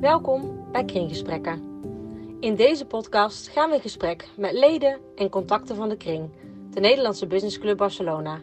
[0.00, 1.62] Welkom bij Kringgesprekken.
[2.40, 6.30] In deze podcast gaan we in gesprek met leden en contacten van de Kring,
[6.70, 8.40] de Nederlandse Business Club Barcelona.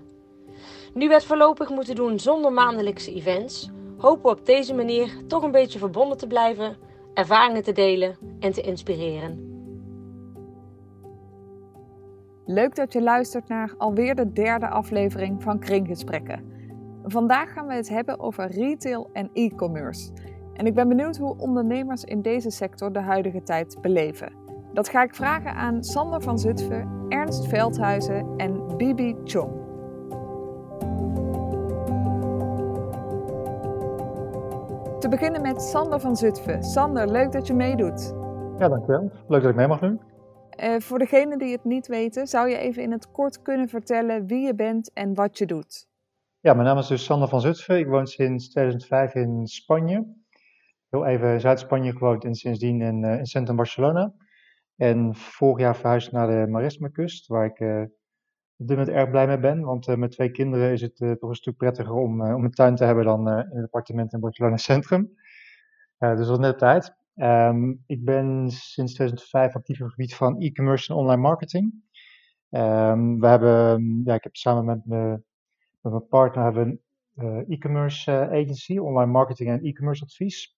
[0.93, 5.43] Nu we het voorlopig moeten doen zonder maandelijkse events, hopen we op deze manier toch
[5.43, 6.77] een beetje verbonden te blijven,
[7.13, 9.53] ervaringen te delen en te inspireren.
[12.45, 16.53] Leuk dat je luistert naar alweer de derde aflevering van Kringgesprekken.
[17.03, 20.11] Vandaag gaan we het hebben over retail en e-commerce.
[20.55, 24.33] En ik ben benieuwd hoe ondernemers in deze sector de huidige tijd beleven.
[24.73, 29.63] Dat ga ik vragen aan Sander van Zutphen, Ernst Veldhuizen en Bibi Chong.
[34.99, 36.63] Te beginnen met Sander van Zutphen.
[36.63, 38.13] Sander, leuk dat je meedoet.
[38.57, 39.11] Ja, dankjewel.
[39.27, 40.01] Leuk dat ik mee mag doen.
[40.63, 44.27] Uh, voor degenen die het niet weten, zou je even in het kort kunnen vertellen
[44.27, 45.87] wie je bent en wat je doet?
[46.39, 47.77] Ja, mijn naam is dus Sander van Zutphen.
[47.77, 50.23] Ik woon sinds 2005 in Spanje.
[50.89, 54.13] Heel even Zuid-Spanje gewoond en sindsdien in, uh, in centrum Barcelona.
[54.75, 57.81] En vorig jaar verhuisd naar de Maresme-kust, waar ik uh,
[58.57, 59.61] op dit moment erg blij mee ben.
[59.61, 62.83] Want met twee kinderen is het toch een stuk prettiger om, om een tuin te
[62.83, 65.13] hebben dan in het appartement in Barcelona Centrum.
[65.97, 66.95] dus dat was net tijd.
[67.15, 71.73] Um, ik ben sinds 2005 actief op het gebied van e-commerce en online marketing.
[72.49, 75.09] Um, we hebben, ja, ik heb samen met, me,
[75.81, 76.81] met mijn partner hebben
[77.15, 80.54] een e-commerce agency, online marketing en e-commerce advies.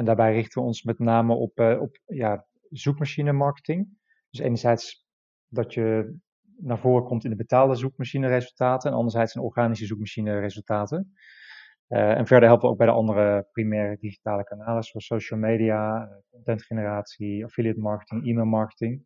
[0.00, 3.88] En daarbij richten we ons met name op, uh, op ja, zoekmachine marketing.
[4.30, 5.06] Dus enerzijds
[5.48, 6.16] dat je
[6.56, 11.12] naar voren komt in de betaalde zoekmachine resultaten en anderzijds in organische zoekmachine resultaten.
[11.88, 16.04] Uh, en verder helpen we ook bij de andere primaire digitale kanalen, zoals social media,
[16.04, 19.04] uh, contentgeneratie, affiliate marketing, e-mail marketing.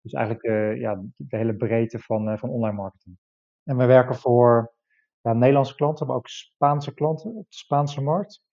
[0.00, 3.18] Dus eigenlijk ja, de hele breedte van, van online marketing.
[3.64, 4.74] En we werken voor
[5.20, 8.48] ja, Nederlandse klanten, maar ook Spaanse klanten op de Spaanse markt.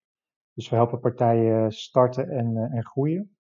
[0.58, 3.38] Dus we helpen partijen starten en, en groeien.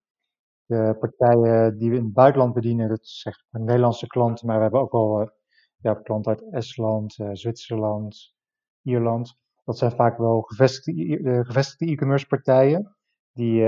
[0.66, 4.81] De partijen die we in het buitenland bedienen, dat zijn Nederlandse klanten, maar we hebben
[4.81, 5.31] ook wel
[5.78, 8.34] ja, klanten uit Estland, Zwitserland,
[8.81, 9.38] Ierland.
[9.64, 12.96] Dat zijn vaak wel gevestigde, e-commerce partijen
[13.34, 13.59] die,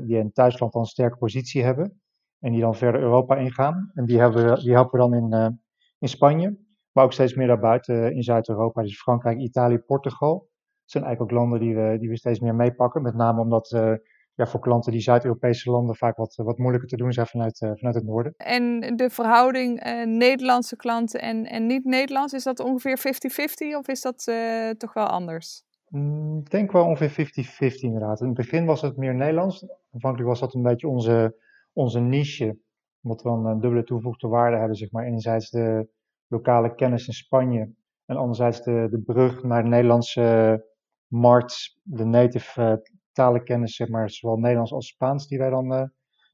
[0.00, 2.00] die in thuisland dan een sterke positie hebben
[2.38, 3.90] en die dan verder Europa ingaan.
[3.94, 5.60] En die, hebben, die helpen we dan in,
[5.98, 6.58] in Spanje,
[6.92, 10.47] maar ook steeds meer daarbuiten in Zuid-Europa, dus Frankrijk, Italië, Portugal.
[10.90, 13.92] Zijn eigenlijk ook landen die we, die we steeds meer meepakken, met name omdat uh,
[14.34, 17.70] ja, voor klanten die Zuid-Europese landen vaak wat, wat moeilijker te doen zijn vanuit, uh,
[17.74, 18.34] vanuit het noorden.
[18.36, 24.02] En de verhouding uh, Nederlandse klanten en, en niet-Nederlands, is dat ongeveer 50-50 of is
[24.02, 25.62] dat uh, toch wel anders?
[25.88, 27.30] Mm, ik denk wel ongeveer
[27.72, 28.20] 50-50 inderdaad.
[28.20, 29.66] In het begin was het meer Nederlands.
[29.92, 31.36] Aanvankelijk was dat een beetje onze,
[31.72, 32.58] onze niche,
[33.02, 34.76] omdat we een dubbele toegevoegde waarde hebben.
[34.76, 35.04] Zeg maar.
[35.04, 35.88] Enerzijds de
[36.26, 37.74] lokale kennis in Spanje
[38.06, 40.66] en anderzijds de, de brug naar de Nederlandse
[41.08, 42.82] markt, de native
[43.12, 45.82] talenkennis, zeg maar, zowel Nederlands als Spaans, die wij dan uh,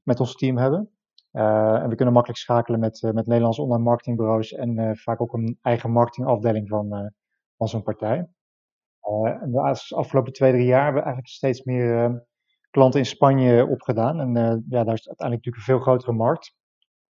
[0.03, 0.91] met ons team hebben.
[1.33, 5.33] Uh, en we kunnen makkelijk schakelen met, uh, met Nederlandse online marketingbureaus en vaak ook
[5.33, 7.13] een eigen marketingafdeling van,
[7.57, 8.29] van zo'n partij.
[9.45, 12.27] de afgelopen twee, drie jaar hebben we eigenlijk steeds meer
[12.71, 14.21] klanten in Spanje opgedaan.
[14.21, 14.33] En
[14.69, 16.57] ja, daar is uiteindelijk natuurlijk een veel grotere markt.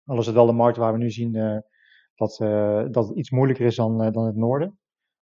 [0.06, 1.32] Al is het wel de markt waar we nu zien
[2.16, 2.38] dat,
[2.92, 4.80] dat het iets moeilijker is dan, dan het noorden.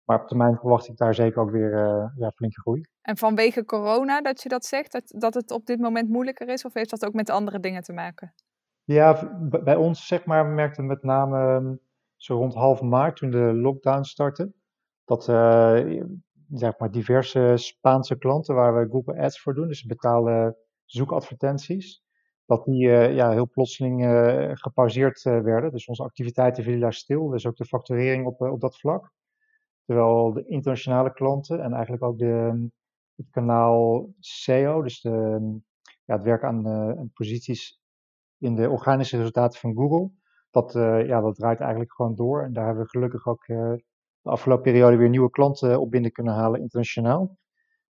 [0.09, 2.81] Maar op termijn verwacht ik daar zeker ook weer uh, ja, flinke groei.
[3.01, 6.65] En vanwege corona dat je dat zegt, dat, dat het op dit moment moeilijker is?
[6.65, 8.33] Of heeft dat ook met andere dingen te maken?
[8.83, 11.79] Ja, bij ons zeg maar, we merkten met name um,
[12.15, 14.53] zo rond half maart, toen de lockdown startte,
[15.05, 16.01] dat uh,
[16.49, 22.03] zeg maar diverse Spaanse klanten waar we Google Ads voor doen, dus betaalde zoekadvertenties,
[22.45, 24.03] dat die uh, ja, heel plotseling
[24.59, 25.71] gepauzeerd werden.
[25.71, 29.17] Dus onze activiteiten vielen daar stil, dus ook de facturering op, op dat vlak.
[29.89, 32.67] Terwijl de internationale klanten en eigenlijk ook de,
[33.15, 35.11] het kanaal SEO, dus de,
[36.05, 37.81] ja, het werk aan, uh, posities
[38.37, 40.11] in de organische resultaten van Google,
[40.51, 42.43] dat, uh, ja, dat draait eigenlijk gewoon door.
[42.43, 43.73] En daar hebben we gelukkig ook uh,
[44.21, 47.37] de afgelopen periode weer nieuwe klanten op binnen kunnen halen internationaal.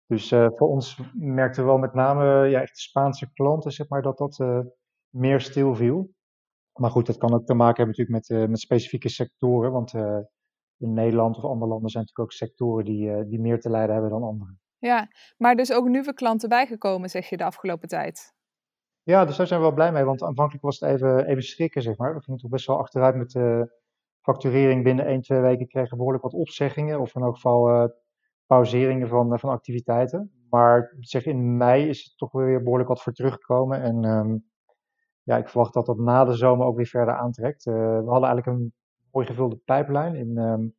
[0.07, 4.03] Dus voor ons merkten we wel met name ja, echt de Spaanse klanten, zeg maar,
[4.03, 4.45] dat dat
[5.09, 6.11] meer stil viel.
[6.73, 9.93] Maar goed, dat kan ook te maken hebben natuurlijk met, met specifieke sectoren, want
[10.79, 13.93] in Nederland of andere landen zijn natuurlijk ook sectoren die, uh, die meer te lijden
[13.93, 14.57] hebben dan andere.
[14.79, 18.33] Ja, maar dus ook nieuwe klanten bijgekomen, zeg je, de afgelopen tijd?
[19.03, 21.83] Ja, dus daar zijn we wel blij mee, want aanvankelijk was het even, even schrikken,
[21.83, 22.15] zeg maar.
[22.15, 23.77] We gingen toch best wel achteruit met de
[24.21, 24.85] facturering.
[24.85, 27.85] Binnen 1, 2 weken kregen we behoorlijk wat opzeggingen, of in elk geval uh,
[28.47, 30.33] pauzeringen van, van activiteiten.
[30.51, 33.83] Maar zeg, in mei is het toch weer behoorlijk wat voor teruggekomen.
[33.83, 34.45] En um,
[35.23, 37.67] ja, ik verwacht dat dat na de zomer ook weer verder aantrekt.
[37.67, 38.75] Uh, we hadden eigenlijk een
[39.19, 40.75] mooi gevulde pijplijn in um,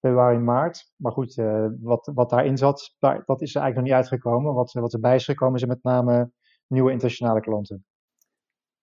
[0.00, 0.92] februari, maart.
[0.96, 4.54] Maar goed, uh, wat, wat daarin zat, daar, dat is er eigenlijk nog niet uitgekomen.
[4.54, 6.32] Wat, wat erbij is gekomen zijn met name
[6.66, 7.84] nieuwe internationale klanten.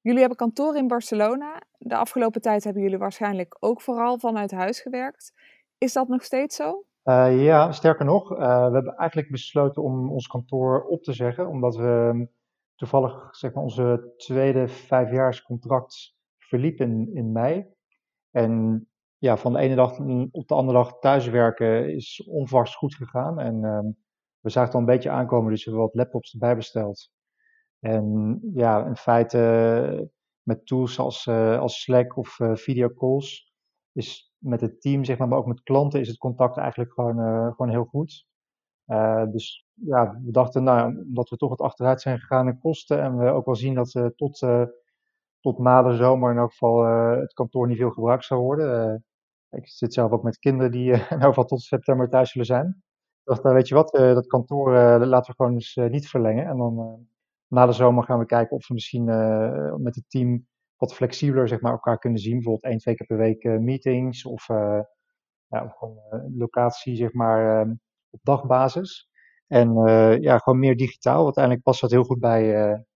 [0.01, 1.61] Jullie hebben kantoor in Barcelona.
[1.77, 5.33] De afgelopen tijd hebben jullie waarschijnlijk ook vooral vanuit huis gewerkt.
[5.77, 6.83] Is dat nog steeds zo?
[7.03, 11.47] Uh, ja, sterker nog, uh, we hebben eigenlijk besloten om ons kantoor op te zeggen,
[11.47, 12.31] omdat we um,
[12.75, 17.65] toevallig zeg maar, onze tweede vijfjaarscontract verliep in, in mei.
[18.31, 18.85] En
[19.17, 19.99] ja, van de ene dag
[20.31, 23.39] op de andere dag thuiswerken is onverwachts goed gegaan.
[23.39, 23.97] En um,
[24.39, 27.11] we zagen het al een beetje aankomen, dus we hebben wat laptops erbij besteld.
[27.79, 30.11] En ja, in feite
[30.41, 33.53] met tools als, uh, als Slack of uh, videocalls
[33.91, 37.19] is met het team, zeg maar, maar ook met klanten is het contact eigenlijk gewoon,
[37.19, 38.25] uh, gewoon heel goed.
[39.31, 43.17] dus ja, we dachten, nou, omdat we toch wat achteruit zijn gegaan in kosten en
[43.17, 44.39] we ook wel zien dat we tot,
[45.41, 46.85] tot na de zomer in elk geval
[47.19, 49.03] het kantoor niet veel gebruikt zou worden.
[49.49, 52.67] ik zit zelf ook met kinderen die in elk geval tot september thuis zullen zijn.
[52.67, 54.71] Ik dacht, nou, weet je wat, dat kantoor
[55.05, 56.45] laten we gewoon eens niet verlengen.
[56.45, 57.05] En dan
[57.47, 59.03] na de zomer gaan we kijken of we misschien
[59.83, 60.47] met het team
[60.77, 62.33] wat flexibeler zeg maar, elkaar kunnen zien.
[62.33, 64.43] Bijvoorbeeld één, twee keer per week meetings of,
[65.49, 65.99] gewoon
[66.38, 67.61] locatie zeg maar,
[68.09, 69.09] op dagbasis.
[69.47, 69.73] En
[70.21, 71.23] ja, gewoon meer digitaal.
[71.23, 72.45] Uiteindelijk past dat heel goed bij,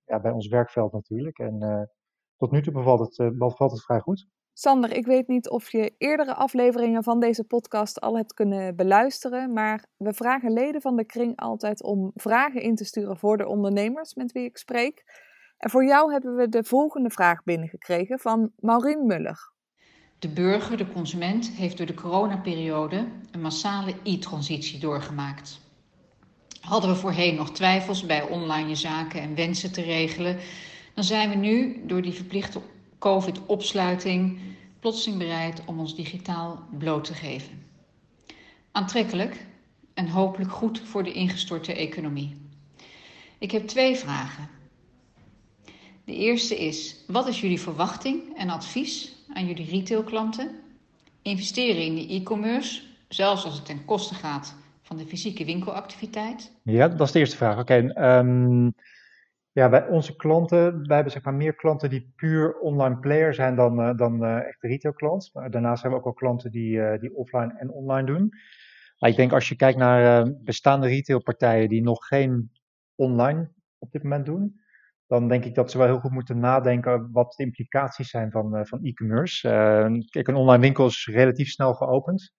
[0.05, 1.39] ja, bij ons werkveld natuurlijk.
[1.39, 1.89] En
[2.37, 4.27] tot nu toe bevalt het, bevalt het vrij goed.
[4.53, 9.53] Sander, ik weet niet of je eerdere afleveringen van deze podcast al hebt kunnen beluisteren,
[9.53, 13.47] maar we vragen leden van de kring altijd om vragen in te sturen voor de
[13.47, 15.03] ondernemers met wie ik spreek.
[15.57, 19.53] En voor jou hebben we de volgende vraag binnengekregen van Maureen Muller.
[20.19, 25.59] De burger, de consument, heeft door de coronaperiode een massale e-transitie doorgemaakt.
[26.61, 30.37] Hadden we voorheen nog twijfels bij online je zaken en wensen te regelen,
[30.95, 32.59] dan zijn we nu door die verplichte
[32.99, 34.39] COVID-opsluiting
[34.79, 37.63] plotseling bereid om ons digitaal bloot te geven.
[38.71, 39.45] Aantrekkelijk
[39.93, 42.35] en hopelijk goed voor de ingestorte economie.
[43.37, 44.47] Ik heb twee vragen.
[46.03, 50.59] De eerste is: wat is jullie verwachting en advies aan jullie retailklanten?
[51.21, 56.51] Investeren in de e-commerce, zelfs als het ten koste gaat van de fysieke winkelactiviteit?
[56.63, 57.59] Ja, dat is de eerste vraag.
[57.59, 57.75] Oké,
[58.17, 58.75] um,
[59.55, 63.55] ja, bij onze klanten, wij hebben zeg maar meer klanten die puur online player zijn
[63.55, 65.29] dan, uh, dan uh, echt retailklant.
[65.33, 68.29] Maar daarnaast hebben we ook wel klanten die, uh, die offline en online doen.
[68.99, 72.51] Maar ik denk als je kijkt naar bestaande retailpartijen die nog geen
[72.95, 74.59] online op dit moment doen,
[75.07, 78.65] dan denk ik dat ze wel heel goed moeten nadenken wat de implicaties zijn van,
[78.67, 79.47] van e-commerce.
[80.09, 82.33] kijk, een online winkel is relatief snel geopend.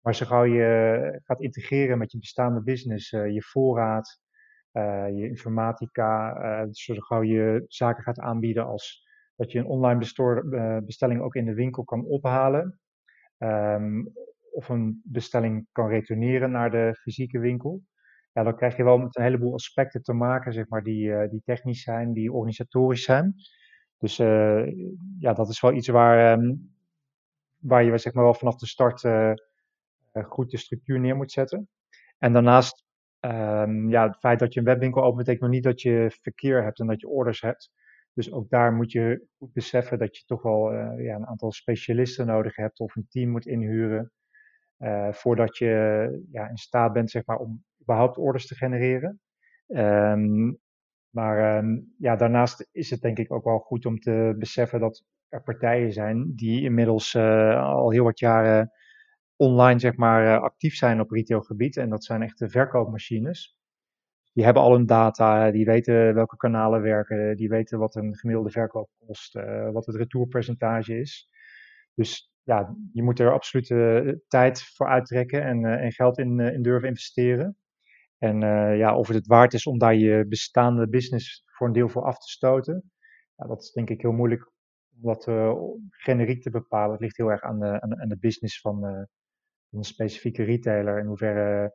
[0.00, 4.20] Maar zo gauw je gaat integreren met je bestaande business, je voorraad,
[5.14, 10.04] je informatica, zo gauw je zaken gaat aanbieden als dat je een online
[10.50, 12.78] uh, bestelling ook in de winkel kan ophalen.
[13.38, 14.12] Um,
[14.52, 17.82] of een bestelling kan retourneren naar de fysieke winkel.
[18.32, 21.42] Ja, dan krijg je wel met een heleboel aspecten te maken, zeg maar, die, die
[21.44, 23.34] technisch zijn, die organisatorisch zijn.
[23.98, 24.16] Dus
[25.18, 26.74] ja, dat is wel iets waar, um,
[27.56, 29.00] waar je zeg maar, wel vanaf de start
[30.12, 31.68] goed de structuur neer moet zetten.
[32.18, 32.86] En daarnaast
[33.20, 36.62] Um, ja, het feit dat je een webwinkel opent, betekent nog niet dat je verkeer
[36.62, 37.70] hebt en dat je orders hebt.
[38.12, 41.52] Dus ook daar moet je goed beseffen dat je toch wel uh, ja, een aantal
[41.52, 44.12] specialisten nodig hebt of een team moet inhuren.
[44.78, 49.20] Uh, voordat je ja, in staat bent zeg maar, om überhaupt orders te genereren.
[49.66, 50.58] Um,
[51.10, 55.04] maar um, ja, daarnaast is het denk ik ook wel goed om te beseffen dat
[55.28, 58.72] er partijen zijn die inmiddels uh, al heel wat jaren
[59.38, 61.76] online zeg maar, eh, actief zijn op retailgebied.
[61.76, 63.56] En dat zijn echte verkoopmachines.
[64.32, 68.50] Die hebben al hun data, die weten welke kanalen werken, die weten wat een gemiddelde
[68.50, 71.28] verkoop kost, uh, wat het retourpercentage is.
[71.94, 76.62] Dus ja, je moet er absoluut uh, tijd voor uittrekken en, en geld in, in,
[76.62, 77.56] durven investeren.
[78.18, 78.40] En
[78.76, 82.02] ja, of het het waard is om daar je bestaande business voor een deel voor
[82.02, 82.92] af te stoten,
[83.36, 84.50] ja, dat is denk ik heel moeilijk
[84.94, 85.24] om dat
[85.90, 86.90] generiek te bepalen.
[86.90, 89.08] Het ligt heel erg aan de, aan, aan de business van,
[89.70, 91.74] een specifieke retailer, in hoeverre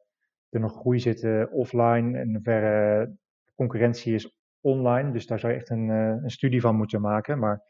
[0.50, 3.12] er nog groei zit offline, in hoeverre
[3.56, 5.12] concurrentie is online.
[5.12, 7.40] Dus daar zou je echt een, eh, een studie van moeten maken.
[7.40, 7.62] Maar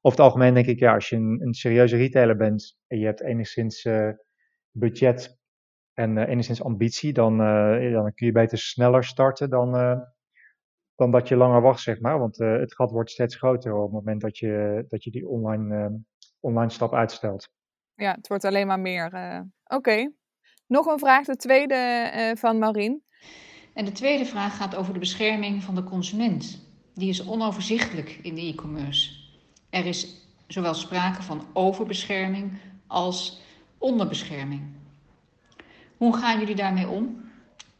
[0.00, 3.04] over het algemeen denk ik, ja, als je een, een serieuze retailer bent en je
[3.04, 4.10] hebt enigszins uh,
[4.70, 5.38] budget
[5.94, 7.38] en enigszins ambitie, dan,
[7.92, 9.72] dan kun je beter sneller starten dan,
[10.94, 12.18] dan dat je langer wacht, zeg maar.
[12.18, 16.00] Want het gat wordt steeds groter op het moment dat je, dat je die online,
[16.40, 17.48] online stap uitstelt.
[18.00, 19.14] Ja, het wordt alleen maar meer.
[19.14, 19.40] Uh...
[19.64, 20.12] Oké.
[20.66, 23.02] Nog een vraag, de tweede uh, van Maureen.
[23.74, 26.60] En de tweede vraag gaat over de bescherming van de consument.
[26.94, 29.10] Die is onoverzichtelijk in de e-commerce.
[29.70, 32.52] Er is zowel sprake van overbescherming
[32.86, 33.40] als
[33.78, 34.62] onderbescherming.
[35.96, 37.30] Hoe gaan jullie daarmee om?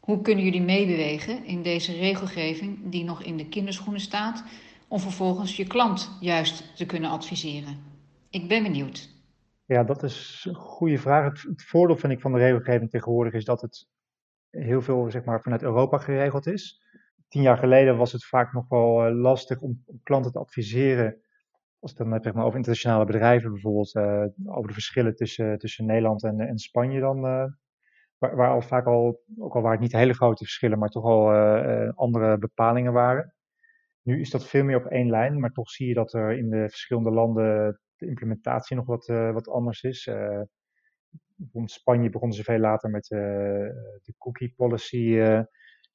[0.00, 4.44] Hoe kunnen jullie meebewegen in deze regelgeving die nog in de kinderschoenen staat,
[4.88, 7.78] om vervolgens je klant juist te kunnen adviseren?
[8.30, 9.08] Ik ben benieuwd.
[9.70, 11.42] Ja, dat is een goede vraag.
[11.42, 13.88] Het, voordeel vind ik van de regelgeving tegenwoordig is dat het
[14.50, 16.82] heel veel zeg maar, vanuit Europa geregeld is.
[17.28, 21.20] Tien jaar geleden was het vaak nog wel eh, lastig om, klanten te adviseren.
[21.78, 25.86] Als het dan zeg maar, over internationale bedrijven bijvoorbeeld, uh, over de verschillen tussen, tussen
[25.86, 27.20] Nederland en, en Spanje dan.
[27.20, 31.04] Waar, waar, al vaak al, ook al waren het niet hele grote verschillen, maar toch
[31.04, 31.32] al
[31.94, 33.34] andere bepalingen waren.
[34.02, 36.50] Nu is dat veel meer op één lijn, maar toch zie je dat er in
[36.50, 40.06] de verschillende landen de implementatie nog wat, wat anders is.
[41.52, 45.20] in Spanje begonnen ze veel later met de cookie policy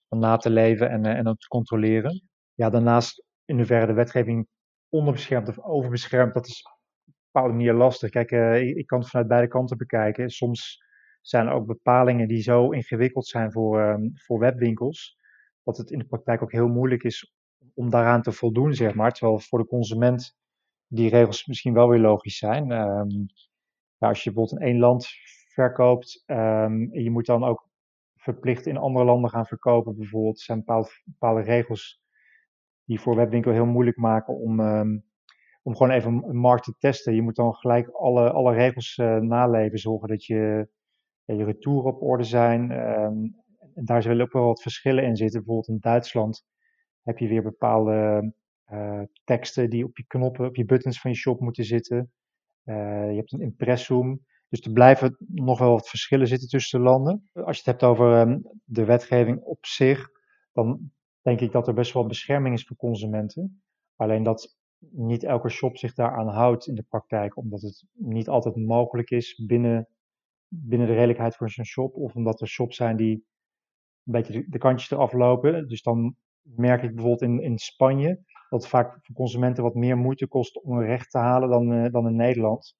[0.09, 2.21] na te leven en, en dat te controleren.
[2.53, 4.47] Ja, daarnaast in hoeverre de wetgeving
[4.89, 6.71] onderbeschermd of overbeschermd, dat is op
[7.05, 8.09] een bepaalde manier lastig.
[8.09, 10.29] Kijk, ik, ik, kan het vanuit beide kanten bekijken.
[10.29, 10.83] Soms
[11.21, 15.17] zijn er ook bepalingen die zo ingewikkeld zijn voor, um, voor webwinkels,
[15.63, 17.33] dat het in de praktijk ook heel moeilijk is
[17.73, 19.11] om daaraan te voldoen, zeg maar.
[19.11, 20.35] Terwijl voor de consument
[20.87, 22.71] die regels misschien wel weer logisch zijn.
[22.71, 23.25] Um,
[23.97, 25.07] ja, als je bijvoorbeeld in één land
[25.53, 27.67] verkoopt en je moet dan ook
[28.15, 32.01] verplicht in andere landen gaan verkopen, bijvoorbeeld, zijn bepaalde, bepaalde regels
[32.83, 34.59] die voor webwinkel heel moeilijk maken om,
[35.63, 37.15] om gewoon even een markt te testen.
[37.15, 40.69] Je moet dan gelijk alle, alle regels uh, naleven, zorgen dat je
[41.25, 42.71] je retouren op orde zijn.
[42.71, 45.39] En daar zullen ook wel wat verschillen in zitten.
[45.39, 46.45] Bijvoorbeeld in Duitsland
[47.03, 48.33] heb je weer bepaalde
[49.23, 52.11] teksten die op je knoppen, op je buttons van je shop moeten zitten.
[52.65, 54.25] Uh, je hebt een impressum.
[54.49, 57.29] Dus er blijven nog wel wat verschillen zitten tussen de landen.
[57.33, 60.09] Als je het hebt over um, de wetgeving op zich,
[60.53, 60.91] dan
[61.21, 63.63] denk ik dat er best wel bescherming is voor consumenten.
[63.95, 68.55] Alleen dat niet elke shop zich daaraan houdt in de praktijk, omdat het niet altijd
[68.55, 69.87] mogelijk is binnen
[70.47, 71.95] binnen de redelijkheid voor zo'n shop.
[71.95, 73.25] Of omdat er shops zijn die
[74.05, 75.67] een beetje de, kantjes eraf lopen.
[75.67, 79.97] Dus dan merk ik bijvoorbeeld in, in Spanje dat het vaak voor consumenten wat meer
[79.97, 82.75] moeite kost om een recht te halen dan, uh, dan in Nederland.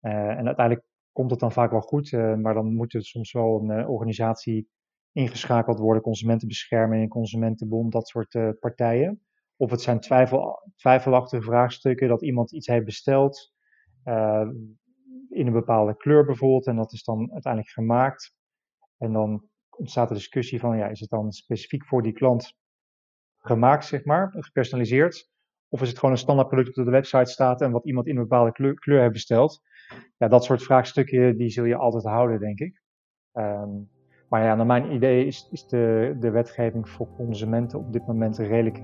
[0.00, 3.32] Uh, en uiteindelijk komt het dan vaak wel goed, uh, maar dan moet er soms
[3.32, 4.68] wel een organisatie
[5.12, 9.22] ingeschakeld worden, consumentenbescherming, consumentenbond, dat soort partijen.
[9.56, 13.52] Of het zijn twijfel, twijfelachtige vraagstukken dat iemand iets heeft besteld,
[15.28, 16.66] in een bepaalde kleur bijvoorbeeld.
[16.66, 18.34] En dat is dan uiteindelijk gemaakt.
[18.98, 22.56] En dan ontstaat de discussie van, ja, is het dan specifiek voor die klant
[23.42, 25.30] gemaakt, zeg maar, gepersonaliseerd?
[25.68, 28.06] Of is het gewoon een standaard product dat op de website staat en wat iemand
[28.06, 29.62] in een bepaalde kleur, kleur heeft besteld?
[30.16, 32.82] Ja, dat soort vraagstukken, die zul je altijd houden, denk ik.
[33.32, 33.90] Um,
[34.28, 38.38] maar ja, naar mijn idee is, is de, de wetgeving voor consumenten op dit moment
[38.38, 38.82] redelijk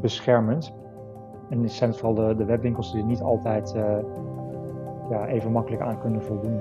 [0.00, 0.74] beschermend.
[1.50, 3.98] En zijn het vooral de, de webwinkels die niet altijd uh,
[5.10, 6.58] ja, even makkelijk aan kunnen voldoen.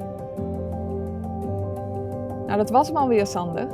[2.45, 3.67] Nou, dat was hem alweer, Sander.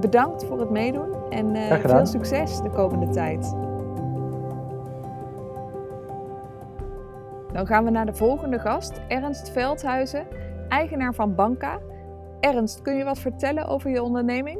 [0.00, 3.54] Bedankt voor het meedoen en uh, veel succes de komende tijd.
[7.52, 10.26] Dan gaan we naar de volgende gast, Ernst Veldhuizen,
[10.68, 11.78] eigenaar van Banca.
[12.40, 14.58] Ernst, kun je wat vertellen over je onderneming?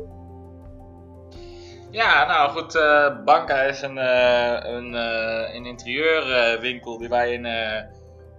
[1.90, 7.44] Ja, nou goed, uh, Banca is een, uh, een, uh, een interieurwinkel die wij in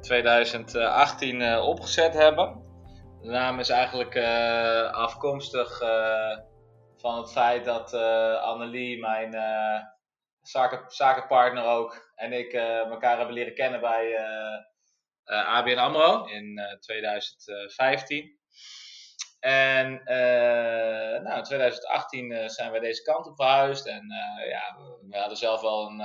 [0.01, 2.65] 2018 uh, eh, opgezet hebben.
[3.21, 6.37] De naam is eigenlijk uh, afkomstig uh,
[6.97, 7.93] van het feit dat
[8.41, 9.31] Annelie, mijn
[10.41, 14.17] zaken, zakenpartner ook, en ik elkaar hebben leren kennen bij
[15.25, 18.35] ABN AMRO in 2015.
[19.39, 20.01] En
[21.23, 23.85] nou, in 2018 zijn wij deze kant op verhuisd.
[23.85, 24.07] En
[24.49, 24.77] ja,
[25.09, 26.03] we hadden zelf wel een,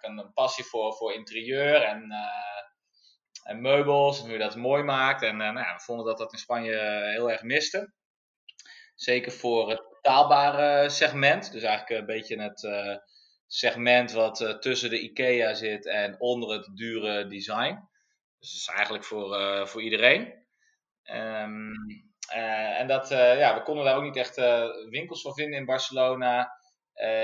[0.00, 1.82] een, passie voor, voor interieur.
[1.82, 2.12] En
[3.44, 5.22] en meubels en hoe je dat mooi maakt.
[5.22, 7.92] En nou we vonden dat dat in Spanje eh, heel erg miste.
[8.94, 11.52] Zeker voor het betaalbare segment.
[11.52, 12.96] Dus eigenlijk een beetje het uh,
[13.46, 17.78] segment wat tussen de IKEA zit en onder het dure design.
[18.38, 20.34] Dus is eigenlijk voor, voor iedereen.
[21.12, 21.72] Um,
[22.28, 24.36] en dat, ja, we konden daar ook niet echt
[24.90, 26.58] winkels van vinden in Barcelona.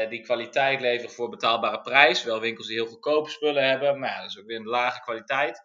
[0.08, 2.24] die kwaliteit leveren voor betaalbare prijs.
[2.24, 5.00] Wel winkels die heel goedkope spullen hebben, maar ja, dat is ook weer een lage
[5.00, 5.62] kwaliteit.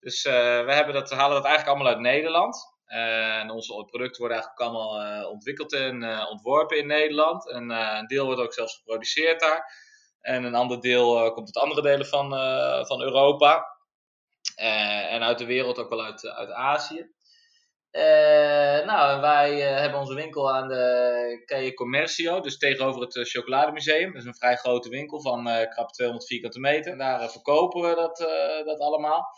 [0.00, 2.77] Dus we hebben dat, halen dat eigenlijk allemaal uit Nederland.
[2.88, 7.50] Uh, en onze producten worden eigenlijk allemaal uh, ontwikkeld en ontworpen in Nederland.
[7.50, 9.86] En een deel wordt ook zelfs geproduceerd daar.
[10.20, 12.30] En een ander deel komt uit andere delen van,
[12.86, 13.76] van Europa.
[15.08, 17.10] en uit de wereld, ook wel uit, uit Azië.
[18.84, 24.12] nou, wij hebben onze winkel aan de Calle Commercio, dus tegenover het Chocolademuseum.
[24.12, 26.92] Dat is een vrij grote winkel van krap 200 vierkante meter.
[26.92, 28.16] En daar verkopen we dat,
[28.66, 29.28] dat allemaal.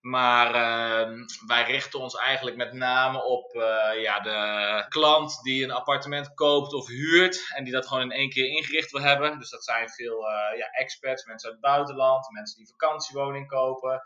[0.00, 5.70] Maar uh, wij richten ons eigenlijk met name op uh, ja, de klant die een
[5.70, 7.52] appartement koopt of huurt.
[7.54, 9.38] En die dat gewoon in één keer ingericht wil hebben.
[9.38, 14.00] Dus dat zijn veel uh, ja, experts, mensen uit het buitenland, mensen die vakantiewoning kopen.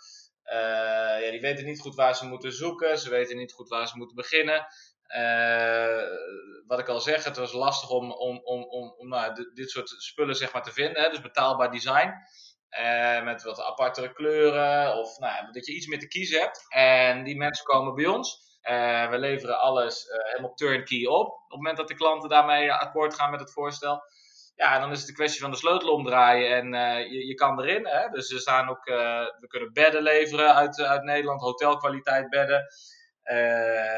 [1.20, 2.98] ja, die weten niet goed waar ze moeten zoeken.
[2.98, 4.66] Ze weten niet goed waar ze moeten beginnen.
[6.66, 9.88] wat ik al zeg, het was lastig om, om, om, om, om nou, dit soort
[9.88, 11.02] spullen zeg maar, te vinden.
[11.02, 11.08] Hè?
[11.08, 12.12] Dus betaalbaar design.
[12.80, 14.96] Uh, met wat apartere kleuren.
[14.96, 16.66] Of nou, dat je iets meer te kiezen hebt.
[16.68, 18.40] En die mensen komen bij ons.
[18.70, 21.26] Uh, we leveren alles uh, helemaal turnkey op.
[21.26, 24.02] Op het moment dat de klanten daarmee akkoord gaan met het voorstel.
[24.56, 26.72] Ja, dan is het een kwestie van de sleutel omdraaien en
[27.10, 27.86] je, je, kan erin.
[27.86, 28.08] Hè?
[28.08, 32.66] Dus er staan ook, we kunnen bedden leveren uit, uit Nederland, hotelkwaliteit bedden.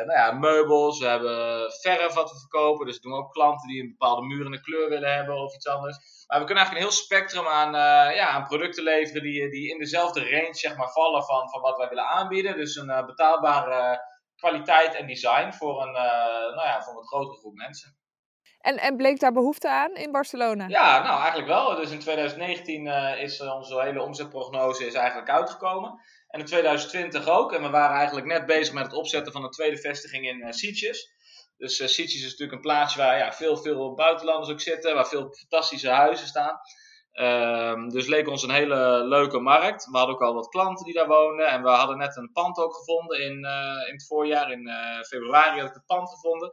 [0.07, 2.87] Nou ja, meubels, we hebben verf wat we verkopen.
[2.87, 5.67] Dus doen ook klanten die een bepaalde muur en een kleur willen hebben of iets
[5.67, 5.97] anders.
[6.27, 9.71] Maar we kunnen eigenlijk een heel spectrum aan, uh, ja, aan producten leveren die, die
[9.71, 12.57] in dezelfde range zeg maar, vallen van, van wat wij willen aanbieden.
[12.57, 17.55] Dus een uh, betaalbare kwaliteit en design voor een, nou ja, voor een grotere groep
[17.55, 17.97] mensen.
[18.65, 20.69] En, en bleek daar behoefte aan in Barcelona?
[20.69, 21.77] Ja, nou eigenlijk wel.
[21.77, 22.87] Dus in 2019
[23.19, 26.01] is onze hele omzetprognose is eigenlijk uitgekomen.
[26.29, 27.53] En in 2020 ook.
[27.53, 30.51] En we waren eigenlijk net bezig met het opzetten van een tweede vestiging in uh,
[30.51, 31.13] Sitges.
[31.57, 35.09] Dus uh, Sitges is natuurlijk een plaatsje waar ja, veel, veel buitenlanders ook zitten, waar
[35.09, 36.59] veel fantastische huizen staan.
[37.21, 39.85] Um, dus leek ons een hele leuke markt.
[39.91, 41.47] We hadden ook al wat klanten die daar woonden.
[41.47, 44.51] En we hadden net een pand ook gevonden in, uh, in het voorjaar.
[44.51, 46.51] In uh, februari had ik het pand gevonden.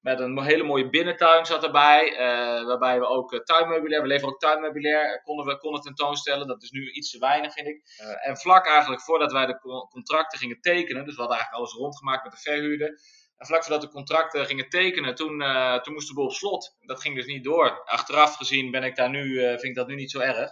[0.00, 2.12] Met een hele mooie binnentuin zat erbij.
[2.12, 6.46] Uh, waarbij we ook tuinmeubilair, we leveren ook tuinmeubilair, konden we konden tentoonstellen.
[6.46, 7.80] Dat is nu iets te weinig, vind ik.
[8.22, 9.58] en vlak eigenlijk voordat wij de
[9.90, 11.04] contracten gingen tekenen.
[11.04, 13.00] Dus we hadden eigenlijk alles rondgemaakt met de verhuurder
[13.36, 16.76] en vlak voordat de contracten gingen tekenen, toen, uh, toen moest de boel op slot.
[16.80, 17.84] Dat ging dus niet door.
[17.84, 20.50] Achteraf gezien ben ik daar nu, uh, vind ik dat nu niet zo erg.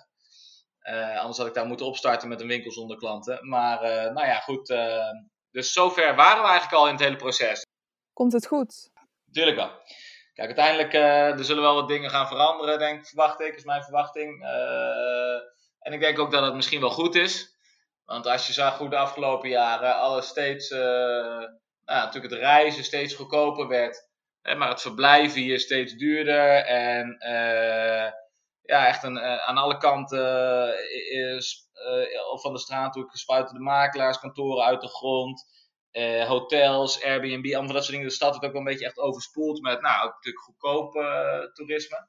[0.90, 3.48] Uh, anders had ik daar moeten opstarten met een winkel zonder klanten.
[3.48, 3.80] Maar
[4.12, 4.66] nou ja, goed.
[5.50, 7.66] dus zover waren we eigenlijk al in het hele proces.
[8.12, 8.90] Komt het goed?
[9.32, 9.70] Tuurlijk wel.
[10.32, 10.92] Kijk, uiteindelijk
[11.38, 14.42] er zullen wel wat dingen gaan veranderen, denk, verwacht ik, is mijn verwachting.
[15.78, 17.56] en ik denk ook dat het misschien wel goed is.
[18.04, 20.68] Want als je zag hoe de afgelopen jaren alles steeds
[21.84, 24.08] nou, natuurlijk het reizen steeds goedkoper werd.
[24.42, 26.56] Hè, maar het verblijven hier steeds duurder.
[26.64, 28.10] En uh,
[28.62, 30.74] ja, echt een, uh, aan alle kanten
[31.10, 35.52] is, uh, of van de straat natuurlijk gespuiten de makelaars, kantoren uit de grond.
[36.26, 38.08] hotels, Airbnb, allemaal dat soort dingen.
[38.08, 40.92] De stad wordt ook wel een beetje echt overspoeld met nou, natuurlijk goedkoop
[41.52, 42.08] toerisme.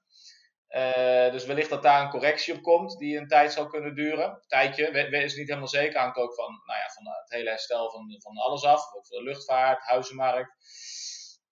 [0.76, 4.30] Uh, dus wellicht dat daar een correctie op komt die een tijd zou kunnen duren.
[4.30, 6.00] Een tijdje, we, is niet helemaal zeker.
[6.00, 8.94] Hangt ook van, nou ja, van het hele herstel van, van alles af.
[8.94, 10.52] Ook de luchtvaart, huizenmarkt.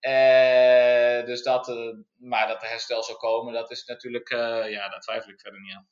[0.01, 4.29] Uh, dus dat, uh, maar dat er herstel zou komen, dat is natuurlijk,
[4.69, 5.87] ja, daar twijfel ik verder niet aan.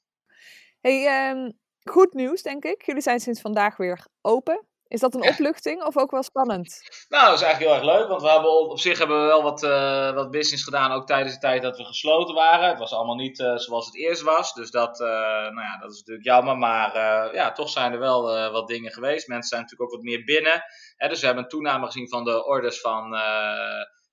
[0.81, 2.85] Hey, um, goed nieuws denk ik.
[2.85, 4.65] Jullie zijn sinds vandaag weer open.
[4.91, 6.81] Is dat een opluchting of ook wel spannend?
[7.09, 9.43] Nou, dat is eigenlijk heel erg leuk, want we hebben op zich hebben we wel
[9.43, 12.69] wat, uh, wat business gedaan, ook tijdens de tijd dat we gesloten waren.
[12.69, 15.91] Het was allemaal niet uh, zoals het eerst was, dus dat, uh, nou ja, dat
[15.91, 16.57] is natuurlijk jammer.
[16.57, 16.95] Maar
[17.33, 19.27] ja, toch zijn er wel wat dingen geweest.
[19.27, 20.63] Mensen zijn natuurlijk ook wat meer binnen.
[20.95, 23.11] Hè, dus we hebben een toename gezien van de orders van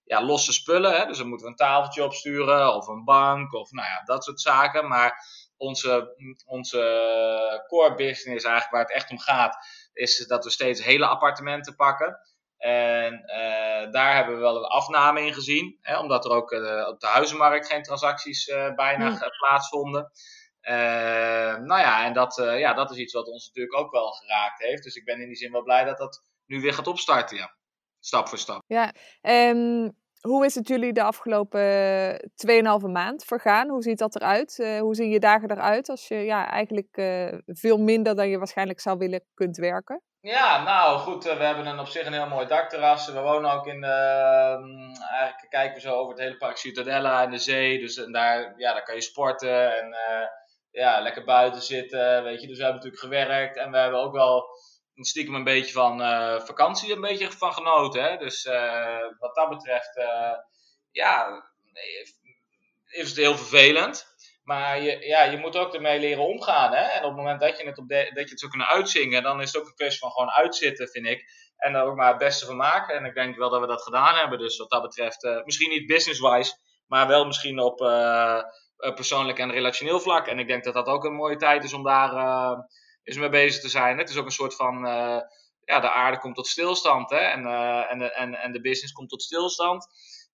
[0.05, 0.93] ja, losse spullen.
[0.93, 4.25] Hè, dus dan moeten we een tafeltje opsturen of een bank of nou ja, dat
[4.25, 4.89] soort zaken.
[4.89, 6.15] Maar onze,
[6.47, 9.57] onze core business, eigenlijk waar het echt om gaat,
[9.99, 12.19] is dat we steeds hele appartementen pakken.
[12.59, 16.89] En uh, daar hebben we wel een afname in gezien, hè, omdat er ook uh,
[16.89, 19.31] op de huizenmarkt geen transacties uh, bijna ja.
[19.39, 20.11] plaatsvonden.
[21.67, 24.83] nou ja, en dat, ja, dat is iets wat ons natuurlijk ook wel geraakt heeft.
[24.83, 27.57] Dus ik ben in die zin wel blij dat dat nu weer gaat opstarten, ja.
[28.01, 28.63] Stap voor stap.
[28.67, 32.31] Ja, um, hoe is het jullie de afgelopen
[32.83, 33.69] 2,5 maand vergaan?
[33.69, 34.59] Hoe ziet dat eruit?
[34.59, 38.39] Uh, hoe zien je dagen eruit als je ja, eigenlijk uh, veel minder dan je
[38.39, 40.03] waarschijnlijk zou willen kunt werken?
[40.21, 43.13] Ja, nou goed, uh, we hebben een, op zich een heel mooi dakterras.
[43.13, 44.65] We wonen ook in ehm,
[45.11, 47.79] eigenlijk kijken we zo over het hele park Ciutadella en de zee.
[47.79, 49.97] Dus daar, ja, daar kan je sporten en
[50.71, 52.47] ja, lekker buiten zitten, weet je.
[52.47, 54.47] Dus we hebben natuurlijk gewerkt en we hebben ook wel
[55.07, 58.03] stiekem een beetje van uh, vakantie een beetje van genoten.
[58.03, 58.17] Hè?
[58.17, 60.33] Dus uh, wat dat betreft, uh,
[60.91, 61.45] ja,
[62.87, 64.17] is het heel vervelend.
[64.43, 66.73] Maar je, ja, je moet ook ermee leren omgaan.
[66.73, 66.83] Hè?
[66.83, 69.23] En op het moment dat je het, op de, dat je het zou kunnen uitzingen,
[69.23, 71.25] dan is het ook een kwestie van gewoon uitzitten, vind ik.
[71.57, 72.95] En daar ook maar het beste van maken.
[72.95, 74.39] En ik denk wel dat we dat gedaan hebben.
[74.39, 76.53] Dus wat dat betreft, misschien niet business-wise,
[76.87, 77.77] maar wel misschien op
[78.95, 80.27] persoonlijk en relationeel vlak.
[80.27, 82.11] En ik denk dat dat ook een mooie tijd is om daar
[83.09, 83.99] is mee bezig te zijn.
[83.99, 85.21] Het is ook een soort van, uh,
[85.65, 87.17] ja, de aarde komt tot stilstand hè?
[87.17, 89.87] En, uh, en, en, en de business komt tot stilstand.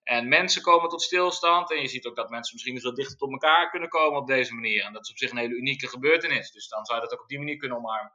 [0.03, 1.71] En mensen komen tot stilstand.
[1.71, 4.27] En je ziet ook dat mensen misschien eens wat dichter tot elkaar kunnen komen op
[4.27, 4.83] deze manier.
[4.83, 6.51] En dat is op zich een hele unieke gebeurtenis.
[6.51, 8.13] Dus dan zou je dat ook op die manier kunnen omarmen.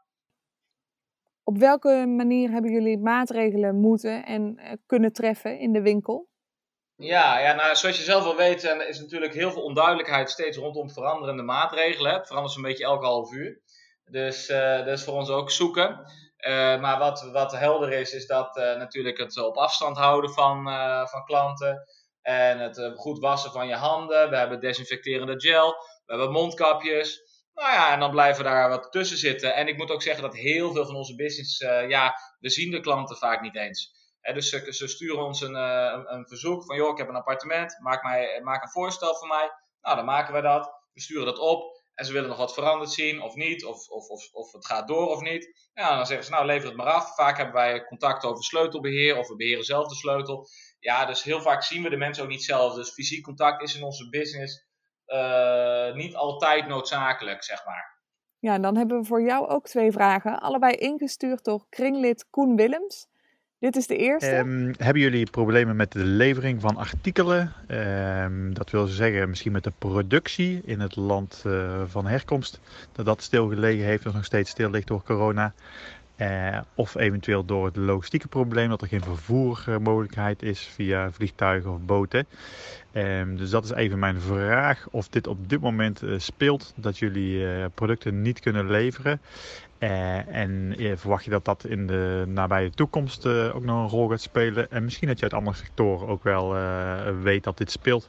[1.44, 6.28] Op welke manier hebben jullie maatregelen moeten en kunnen treffen in de winkel?
[6.96, 10.90] Ja, ja nou, zoals je zelf wel weet, is natuurlijk heel veel onduidelijkheid steeds rondom
[10.90, 12.12] veranderende maatregelen.
[12.12, 13.60] Het verandert zo'n beetje elke half uur.
[14.10, 15.88] Dus uh, dat is voor ons ook zoeken.
[16.38, 20.64] Uh, maar wat, wat helder is, is dat uh, natuurlijk het op afstand houden van,
[21.08, 21.84] van klanten.
[22.22, 24.30] En het goed wassen van je handen.
[24.30, 25.70] We hebben desinfecterende gel.
[26.04, 27.22] We hebben mondkapjes.
[27.54, 29.54] Nou ja, en dan blijven daar wat tussen zitten.
[29.54, 32.80] En ik moet ook zeggen dat heel veel van onze business, ja, we zien de
[32.80, 36.90] klanten vaak niet eens dus ze, sturen ons een, eh, een, een, verzoek van, joh,
[36.90, 39.50] ik heb een appartement, maak, mij, maak een voorstel voor mij.
[39.80, 40.72] Nou, dan maken we dat.
[40.92, 41.79] We sturen dat op.
[42.00, 44.88] En ze willen nog wat veranderd zien of niet, of, of, of, of het gaat
[44.88, 45.68] door of niet.
[45.74, 47.14] Ja, dan zeggen ze, nou, lever het maar af.
[47.14, 50.46] Vaak hebben wij contact over sleutelbeheer of we beheren zelf de sleutel.
[50.78, 52.74] Ja, dus heel vaak zien we de mensen ook niet zelf.
[52.74, 54.66] Dus fysiek contact is in onze business
[55.06, 57.98] uh, niet altijd noodzakelijk, zeg maar.
[58.38, 60.40] Ja, dan hebben we voor jou ook twee vragen.
[60.40, 63.06] Allebei ingestuurd door kringlid Koen Willems.
[63.60, 64.36] Dit is de eerste.
[64.36, 67.52] Um, hebben jullie problemen met de levering van artikelen?
[67.68, 72.60] Um, dat wil zeggen misschien met de productie in het land uh, van herkomst.
[72.92, 75.52] Dat dat stilgelegen heeft of nog steeds stil ligt door corona.
[76.16, 81.80] Uh, of eventueel door het logistieke probleem dat er geen vervoermogelijkheid is via vliegtuigen of
[81.80, 82.26] boten.
[82.92, 86.98] Um, dus dat is even mijn vraag of dit op dit moment uh, speelt, dat
[86.98, 89.20] jullie producten niet kunnen leveren.
[89.80, 93.88] Uh, en uh, verwacht je dat dat in de nabije toekomst uh, ook nog een
[93.88, 94.70] rol gaat spelen?
[94.70, 96.52] En misschien dat je uit andere sectoren ook wel
[97.22, 98.08] weet dat dit speelt.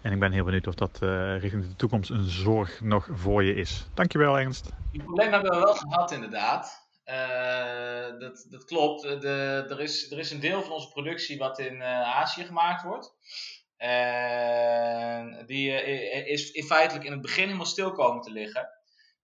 [0.00, 0.98] En ik ben heel benieuwd of dat
[1.40, 3.86] richting de toekomst een zorg nog voor je is.
[3.94, 4.70] Dankjewel Ernst.
[4.92, 6.88] Die probleem hebben we wel gehad inderdaad.
[8.18, 9.02] dat, dat klopt.
[9.02, 13.14] De, er, is, er is een deel van onze productie wat in Azië gemaakt wordt.
[15.46, 15.70] Die
[16.24, 18.77] is in feitelijk in het begin helemaal stil komen te liggen.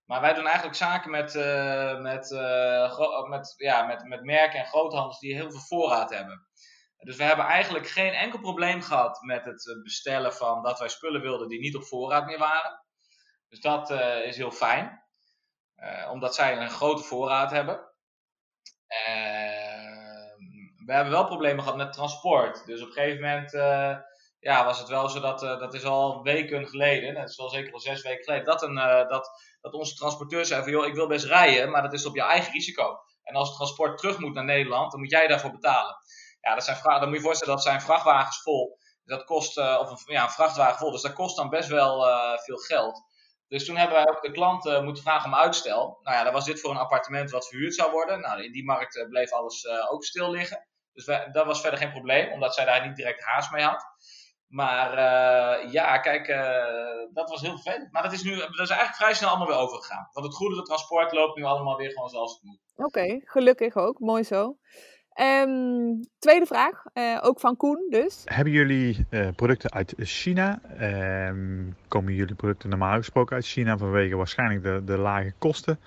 [0.05, 4.65] Maar wij doen eigenlijk zaken met, uh, met, uh, met, ja, met, met merken en
[4.65, 6.47] groothandels die heel veel voorraad hebben.
[6.97, 11.21] Dus we hebben eigenlijk geen enkel probleem gehad met het bestellen van dat wij spullen
[11.21, 12.83] wilden die niet op voorraad meer waren.
[13.49, 13.89] Dus dat
[14.23, 15.03] is heel fijn,
[16.09, 17.91] omdat zij een grote voorraad hebben.
[18.87, 20.43] Ehm,
[20.85, 22.65] we hebben wel problemen gehad met transport.
[22.65, 23.51] Dus op een gegeven moment
[24.39, 27.73] ja, was het wel zo dat, dat is al weken geleden, dat is wel zeker
[27.73, 28.75] al zes weken geleden, dat, een,
[29.07, 32.15] dat dat onze transporteur zei van joh, ik wil best rijden, maar dat is op
[32.15, 32.99] je eigen risico.
[33.23, 35.95] En als het transport terug moet naar Nederland, dan moet jij daarvoor betalen.
[36.41, 38.77] Ja, dat zijn dan moet je je voorstellen, dat zijn vrachtwagens vol.
[39.03, 41.69] Dus dat kost, uh, of een, ja, een vrachtwagen vol, dus dat kost dan best
[41.69, 43.03] wel uh, veel geld.
[43.47, 45.99] Dus toen hebben wij ook de klant moeten vragen om uitstel.
[46.01, 48.21] Nou ja, dan was dit voor een appartement wat verhuurd zou worden.
[48.21, 50.67] Nou, in die markt bleef alles ook stil liggen.
[50.93, 53.85] Dus dat was verder geen probleem, omdat zij daar niet direct haast mee had.
[54.47, 57.91] Maar uh, ja, kijk, uh, dat was heel vervelend.
[57.91, 60.09] Maar dat is nu dat is eigenlijk vrij snel allemaal weer overgegaan.
[60.13, 62.59] Want het goederentransport loopt nu allemaal weer gewoon zoals het moet.
[62.75, 63.99] Oké, okay, gelukkig ook.
[63.99, 64.57] Mooi zo.
[65.21, 68.21] Um, tweede vraag, uh, ook van Koen dus.
[68.25, 70.59] Hebben jullie producten uit China?
[71.27, 75.79] Um, komen jullie producten normaal gesproken uit China vanwege waarschijnlijk de, de lage kosten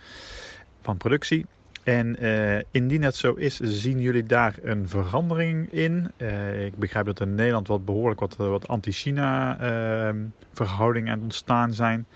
[0.82, 1.46] van productie?
[1.88, 6.10] En uh, indien dat zo is, zien jullie daar een verandering in?
[6.16, 10.14] Uh, ik begrijp dat in Nederland wat behoorlijk wat, wat anti-China uh,
[10.52, 12.06] verhoudingen aan het ontstaan zijn.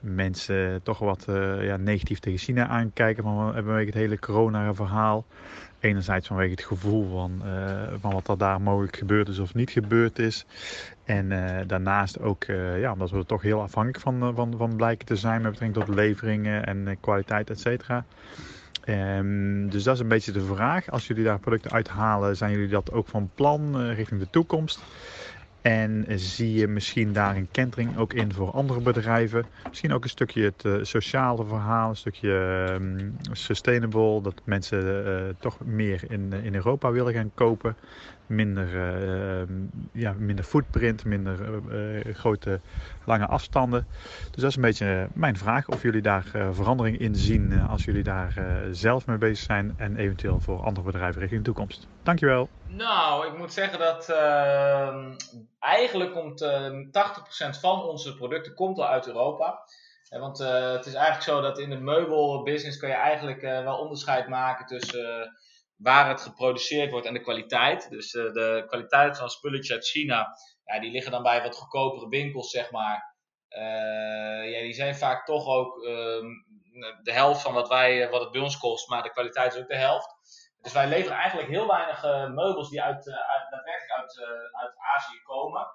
[0.00, 1.24] Mensen toch wat
[1.60, 5.24] ja, negatief tegen China aankijken vanwege het hele corona-verhaal.
[5.80, 7.42] Enerzijds vanwege het gevoel van,
[8.00, 10.46] van wat er daar mogelijk gebeurd is of niet gebeurd is.
[11.04, 11.28] En
[11.66, 12.44] daarnaast ook,
[12.78, 15.86] ja, omdat we er toch heel afhankelijk van, van, van blijken te zijn met betrekking
[15.86, 18.04] tot leveringen en kwaliteit, et cetera.
[18.88, 20.90] Um, dus dat is een beetje de vraag.
[20.90, 24.80] Als jullie daar producten uithalen, zijn jullie dat ook van plan uh, richting de toekomst?
[25.62, 29.44] En zie je misschien daar een kentering ook in voor andere bedrijven?
[29.68, 32.30] Misschien ook een stukje het uh, sociale verhaal, een stukje
[32.80, 37.76] um, sustainable, dat mensen uh, toch meer in, in Europa willen gaan kopen
[38.26, 39.56] minder, uh,
[39.92, 41.38] ja, minder footprint, minder
[41.72, 42.60] uh, grote
[43.04, 43.86] lange afstanden.
[44.30, 48.02] Dus dat is een beetje mijn vraag of jullie daar verandering in zien als jullie
[48.02, 48.34] daar
[48.70, 51.86] zelf mee bezig zijn en eventueel voor andere bedrijven richting de toekomst.
[52.02, 52.48] Dankjewel.
[52.66, 55.12] Nou, ik moet zeggen dat ehm,
[55.58, 59.60] eigenlijk komt 80% van onze producten komt al uit Europa.
[60.10, 64.66] want het is eigenlijk zo dat in de meubelbusiness kan je eigenlijk wel onderscheid maken
[64.66, 65.36] tussen
[65.76, 67.90] waar het geproduceerd wordt en de kwaliteit.
[67.90, 72.08] Dus uh, de kwaliteit van spulletjes uit China, ja, die liggen dan bij wat goedkopere
[72.08, 73.14] winkels, zeg maar.
[73.48, 76.22] Uh, ja, die zijn vaak toch ook uh,
[77.02, 79.68] de helft van wat, wij, wat het bij ons kost, maar de kwaliteit is ook
[79.68, 80.14] de helft.
[80.60, 82.02] Dus wij leveren eigenlijk heel weinig
[82.34, 83.52] meubels die uit, uit,
[83.96, 84.20] uit,
[84.52, 85.66] uit Azië komen.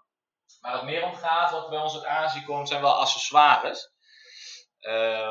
[0.62, 3.92] Maar wat meer om gaat, wat bij ons uit Azië komt, zijn wel accessoires.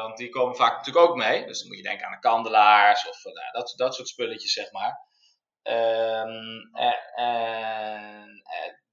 [0.02, 1.46] Want die komen vaak natuurlijk ook mee.
[1.46, 4.72] Dus dan moet je denken aan de kandelaars of nou, dat, dat soort spulletjes, zeg
[4.72, 5.08] maar.
[5.62, 6.70] Um,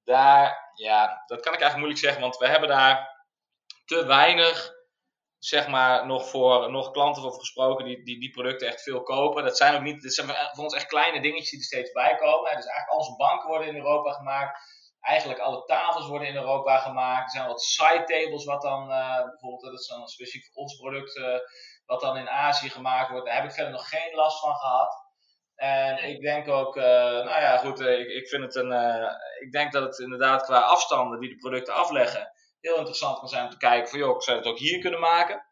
[0.04, 3.26] daar, ja, dat kan ik eigenlijk moeilijk zeggen, want we hebben daar
[3.86, 4.72] te weinig,
[5.40, 9.44] zeg maar, nog voor nog klanten voor gesproken die, die die producten echt veel kopen.
[9.44, 12.16] Dat zijn ook niet, dat zijn voor ons echt kleine dingetjes die er steeds bij
[12.16, 12.56] komen.
[12.56, 14.60] Dus eigenlijk al onze banken worden in Europa gemaakt.
[15.08, 17.26] Eigenlijk alle tafels worden in Europa gemaakt.
[17.26, 20.76] Er zijn wat side tables, wat dan uh, bijvoorbeeld, dat is dan specifiek voor ons
[20.76, 21.38] product, uh,
[21.86, 23.26] wat dan in Azië gemaakt wordt.
[23.26, 25.06] Daar heb ik verder nog geen last van gehad.
[25.56, 28.72] En ik denk ook, uh, nou ja, goed, ik, ik vind het een,
[29.40, 33.44] ik denk dat het inderdaad qua afstanden die de producten afleggen, heel interessant kan zijn
[33.44, 35.46] om te kijken van, joh, zou je het ook hier kunnen maken?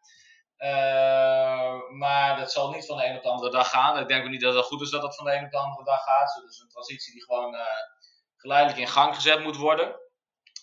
[1.98, 3.98] maar dat zal niet van de een op de andere dag gaan.
[3.98, 5.56] Ik denk ook niet dat het goed is dat het van de een op de
[5.56, 6.40] andere dag gaat.
[6.44, 7.56] Dus een transitie die gewoon
[8.46, 10.00] geleidelijk in gang gezet moet worden.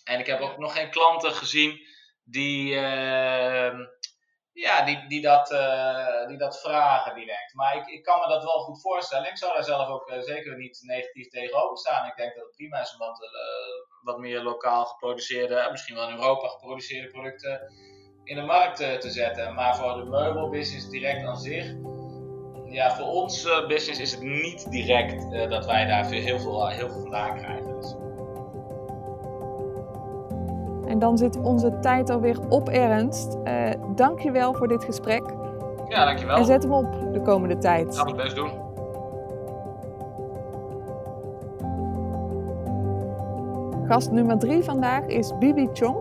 [0.04, 1.80] En ik heb ook nog geen klanten gezien
[2.24, 2.76] die
[4.54, 7.54] ja, die, die, dat, uh, die dat vragen direct.
[7.54, 9.28] Maar ik, ik kan me dat wel goed voorstellen.
[9.28, 12.06] Ik zou daar zelf ook uh, zeker niet negatief tegenover staan.
[12.06, 16.08] Ik denk dat het prima is om wat, uh, wat meer lokaal geproduceerde, misschien wel
[16.08, 17.72] in Europa geproduceerde producten
[18.24, 19.54] in de markt te zetten.
[19.54, 21.74] Maar voor de meubelbusiness direct aan zich,
[22.74, 27.00] ja, voor ons business is het niet direct dat wij daar heel veel, heel veel
[27.00, 27.74] vandaan krijgen.
[27.80, 27.94] Dus.
[30.86, 33.36] En dan zit onze tijd alweer op, Ernst.
[33.44, 35.22] Uh, dank je wel voor dit gesprek.
[35.88, 36.36] Ja, dankjewel.
[36.36, 37.86] En zet hem op de komende tijd.
[37.86, 38.50] Ik ga het best doen.
[43.88, 45.96] Gast nummer drie vandaag is Bibi Chong.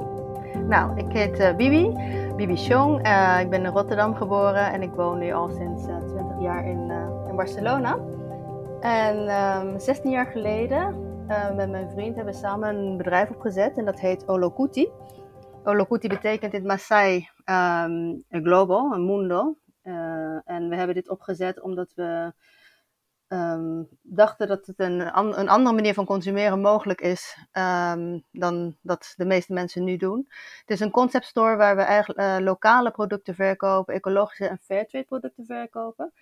[0.67, 1.97] Nou, ik heet uh, Bibi,
[2.35, 3.07] Bibi Chong.
[3.07, 6.12] Uh, ik ben in Rotterdam geboren en ik woon nu al sinds 20
[6.43, 6.91] jaar in,
[7.27, 7.99] in Barcelona.
[8.83, 13.29] En um, ehm, 16 jaar geleden uh, met mijn vriend hebben we samen een bedrijf
[13.29, 14.89] opgezet en dat heet Olokuti.
[15.63, 19.57] Olokuti betekent in Maasai um, global, een mundo.
[19.83, 22.33] Uh, en we hebben dit opgezet omdat we
[23.27, 27.37] um, dachten dat het een, een, andere manier van consumeren mogelijk is
[28.31, 30.27] dan dat de meeste mensen nu doen.
[30.59, 35.45] Het is een concept store waar we eigenlijk lokale producten verkopen, ecologische en fairtrade producten
[35.45, 36.13] verkopen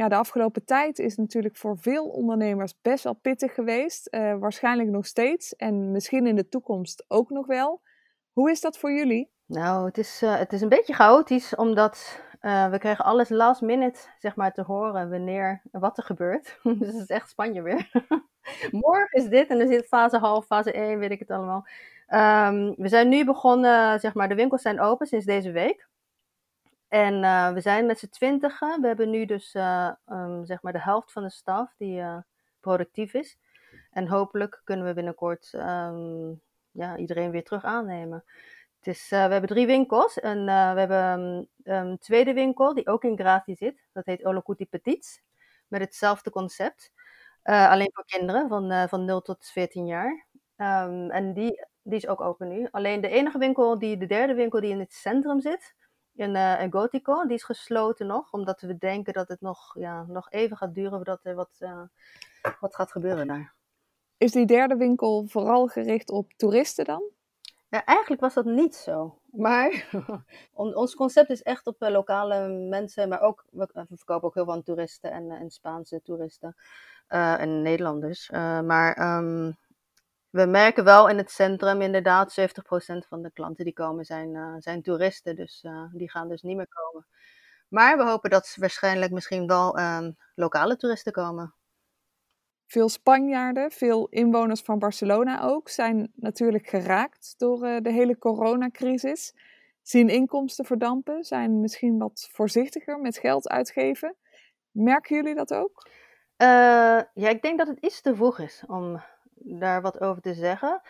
[0.00, 4.08] ja, de afgelopen tijd is natuurlijk voor veel ondernemers best wel pittig geweest.
[4.10, 7.82] Uh, waarschijnlijk nog steeds en misschien in de toekomst ook nog wel.
[8.32, 9.30] Hoe is dat voor jullie?
[9.46, 13.60] Nou, het is, uh, het is een beetje chaotisch, omdat uh, we krijgen alles last
[13.60, 16.58] minute zeg maar, te horen wanneer wat er gebeurt.
[16.78, 17.90] dus het is echt Spanje weer.
[18.70, 21.66] Morgen is dit en dan zit fase half, fase 1, weet ik het allemaal.
[22.08, 25.88] Um, we zijn nu begonnen, zeg maar, de winkels zijn open sinds deze week.
[26.90, 28.80] En uh, we zijn met z'n twintigen.
[28.80, 32.18] We hebben nu dus uh, um, zeg maar de helft van de staf die uh,
[32.60, 33.38] productief is.
[33.90, 38.24] En hopelijk kunnen we binnenkort um, ja, iedereen weer terug aannemen.
[38.78, 40.20] Het is, we hebben drie winkels.
[40.20, 43.88] En we hebben um, een tweede winkel die ook in Gratie zit.
[43.92, 45.22] Dat heet Olokuti Petits.
[45.68, 46.92] Met hetzelfde concept.
[47.42, 50.26] alleen voor kinderen van, van 0 tot 14 jaar.
[50.56, 52.68] en die, die is ook open nu.
[52.70, 55.78] Alleen de enige winkel, die, de derde winkel die in het centrum zit
[56.20, 57.26] in, uh, in Gotico.
[57.26, 60.90] Die is gesloten nog, omdat we denken dat het nog, ja, nog even gaat duren
[60.90, 61.82] voordat er wat, uh,
[62.60, 63.54] wat gaat gebeuren daar.
[64.16, 67.02] Is die derde winkel vooral gericht op toeristen dan?
[67.68, 69.18] Ja, eigenlijk was dat niet zo.
[69.30, 69.88] Maar
[70.52, 74.52] ons concept is echt op uh, lokale mensen, maar ook, we, verkopen ook heel veel
[74.52, 76.56] aan toeristen en, en Spaanse toeristen
[77.08, 78.30] en Nederlanders.
[78.30, 79.56] maar um,
[80.30, 82.44] we merken wel in het centrum inderdaad 70%
[83.08, 85.36] van de klanten die komen zijn, uh, zijn toeristen.
[85.36, 87.06] Dus uh, die gaan dus niet meer komen.
[87.68, 91.54] Maar we hopen dat waarschijnlijk misschien wel uh, lokale toeristen komen.
[92.66, 99.34] Veel Spanjaarden, veel inwoners van Barcelona ook, zijn natuurlijk geraakt door uh, de hele coronacrisis.
[99.82, 104.16] Zien inkomsten verdampen, zijn misschien wat voorzichtiger met geld uitgeven.
[104.70, 105.88] Merken jullie dat ook?
[107.14, 109.02] ja, ik denk dat het iets te vroeg is om
[109.44, 110.80] daar wat over te zeggen.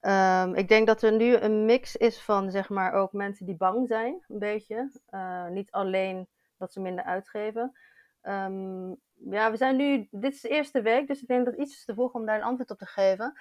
[0.00, 3.56] Um, ik denk dat er nu een mix is van zeg maar ook mensen die
[3.56, 4.90] bang zijn, een beetje.
[5.10, 7.78] Uh, niet alleen dat ze minder uitgeven.
[8.22, 11.62] Um, ja, we zijn nu, dit is de eerste week, dus ik denk dat het
[11.62, 13.38] iets te vroeg om daar een antwoord op te geven.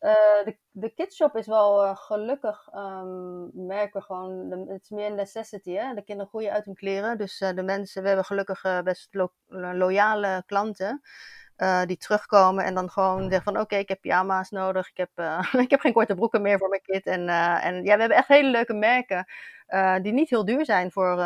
[0.00, 0.12] Uh,
[0.44, 5.72] de, de kidshop is wel uh, gelukkig, um, merken we gewoon, het is meer necessity.
[5.72, 5.94] Hè?
[5.94, 9.32] De kinderen groeien uit hun kleren, dus de mensen, we hebben gelukkig best lo
[9.72, 11.00] loyale klanten.
[11.62, 15.10] Uh, die terugkomen en dan gewoon zeggen van oké, ik heb pyjama's nodig, ik heb,
[15.16, 17.06] uh, ik heb geen korte broeken meer voor mijn kind.
[17.06, 19.26] En, uh, en ja, we hebben echt hele leuke merken
[20.02, 21.16] die niet heel duur zijn voor,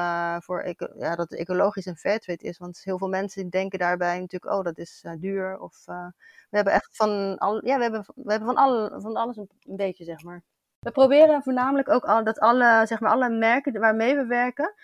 [0.43, 2.59] voor ja, dat het ecologisch en fairtrade is.
[2.59, 5.59] Want heel veel mensen denken daarbij natuurlijk, oh dat is duur.
[5.59, 9.37] Of we hebben echt van, al, ja, we hebben, we hebben van, al, van alles
[9.37, 10.43] een beetje zeg maar.
[10.85, 14.75] We proberen voornamelijk ook al, dat alle, zeg maar, alle merken waarmee we werken,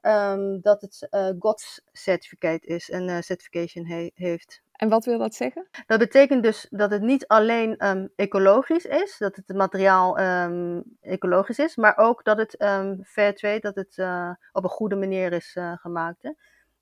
[0.00, 4.62] ehm, dat het uh, GOTS certificate is en uh, certification he heeft.
[4.78, 5.68] En wat wil dat zeggen?
[5.86, 11.58] Dat betekent dus dat het niet alleen um, ecologisch is, dat het materiaal um, ecologisch
[11.58, 15.32] is, maar ook dat het um, fair trade, dat het uh, op een goede manier
[15.32, 16.22] is uh, gemaakt.
[16.22, 16.32] Hè?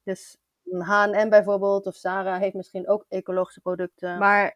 [0.03, 0.37] Dus
[0.79, 4.55] H&M bijvoorbeeld of Sarah heeft misschien ook ecologische producten, maar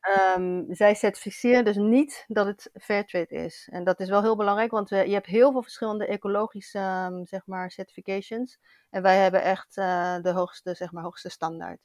[0.69, 3.69] zij certificeren dus niet dat het fair trade is.
[3.73, 7.71] En dat is wel heel belangrijk, want je hebt heel veel verschillende ecologische zeg maar,
[7.71, 8.59] certifications.
[8.91, 11.81] En wij hebben echt uh, de hoogste, zeg maar, hoogste standaard.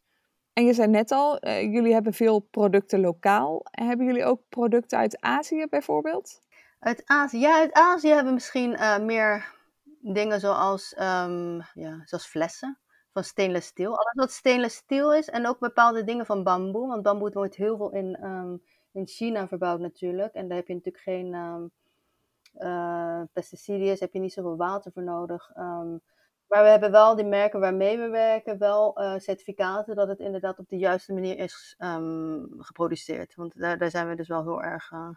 [0.55, 3.61] En je zei net al, uh, jullie hebben veel producten lokaal.
[3.71, 6.39] Hebben jullie ook producten uit Azië bijvoorbeeld?
[6.79, 7.39] Uit Azië?
[7.39, 9.53] Ja, uit Azië hebben we misschien uh, meer
[10.01, 12.79] dingen zoals, um, ja, zoals flessen
[13.11, 13.97] van stainless steel.
[13.97, 16.87] Alles wat stainless steel is en ook bepaalde dingen van bamboe.
[16.87, 20.33] Want bamboe wordt heel veel in, um, in China verbouwd natuurlijk.
[20.33, 21.71] En daar heb je natuurlijk geen um,
[22.57, 25.51] uh, pesticiden, heb je niet zoveel water voor nodig.
[26.47, 30.59] Maar we hebben wel die merken waarmee we werken, wel uh, certificaten dat het inderdaad
[30.59, 33.35] op de juiste manier is um, geproduceerd.
[33.35, 35.09] Want daar, daar zijn we dus wel heel erg uh,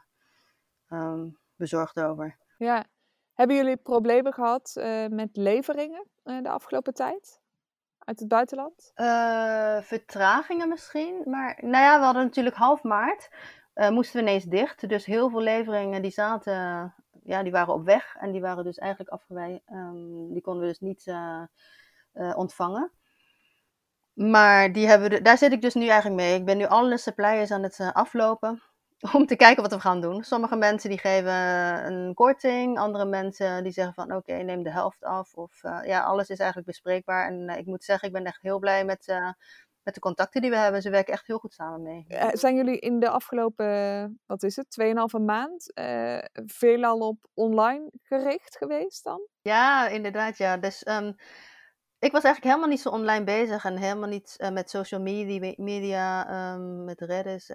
[0.90, 2.36] um, bezorgd over.
[2.58, 2.84] Ja.
[3.32, 7.40] Hebben jullie problemen gehad uh, met leveringen de afgelopen tijd?
[7.98, 8.92] Uit het buitenland?
[9.84, 11.22] vertragingen misschien.
[11.24, 13.30] Maar nou ja, we hadden natuurlijk half maart.
[13.74, 14.88] moesten we ineens dicht.
[14.88, 16.94] Dus heel veel leveringen die zaten
[17.28, 19.62] ja, die waren op weg en die waren dus eigenlijk afgewezen.
[19.72, 21.42] Um, die konden we dus niet uh,
[22.14, 22.92] uh, ontvangen.
[24.12, 26.34] Maar die hebben daar zit ik dus nu eigenlijk mee.
[26.34, 28.62] Ik ben nu alle suppliers aan het uh, aflopen
[29.16, 30.24] om te kijken wat we gaan doen.
[30.24, 31.34] Sommige mensen die geven
[31.92, 35.34] een korting, andere mensen die zeggen van oké, neem de helft af.
[35.34, 37.26] Of ja, alles is eigenlijk bespreekbaar.
[37.26, 39.06] En ik moet zeggen, ik ben echt heel blij met,
[39.82, 40.82] met de contacten die we hebben.
[40.82, 42.04] Ze werken echt heel goed samen mee.
[42.08, 47.90] Uh, zijn jullie in de afgelopen, wat is het, 2,5 maand uh, veelal op online
[48.02, 49.26] gericht geweest dan?
[49.40, 50.56] Ja, inderdaad ja.
[50.56, 51.14] Dus um,
[51.98, 55.54] ik was eigenlijk helemaal niet zo online bezig en helemaal niet uh, met social media,
[55.56, 57.46] media um, met Reddit.